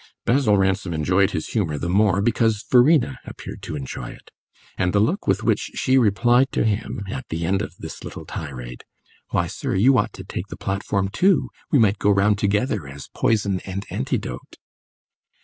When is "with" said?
5.27-5.43